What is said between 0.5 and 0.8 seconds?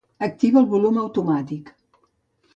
el